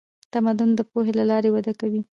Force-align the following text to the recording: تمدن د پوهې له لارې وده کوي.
تمدن 0.33 0.69
د 0.75 0.79
پوهې 0.91 1.13
له 1.19 1.23
لارې 1.31 1.49
وده 1.51 1.73
کوي. 1.79 2.01